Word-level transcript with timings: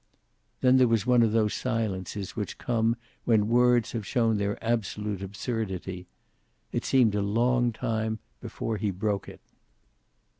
Then 0.61 0.77
there 0.77 0.87
was 0.87 1.05
one 1.05 1.21
of 1.21 1.31
those 1.31 1.53
silences 1.53 2.35
which 2.35 2.57
come 2.57 2.95
when 3.23 3.49
words 3.49 3.91
have 3.91 4.03
shown 4.03 4.37
their 4.37 4.57
absolute 4.63 5.21
absurdity. 5.21 6.07
It 6.71 6.83
seemed 6.85 7.13
a 7.13 7.21
long 7.21 7.71
time 7.71 8.17
before 8.41 8.77
he 8.77 8.89
broke 8.89 9.29
it. 9.29 9.41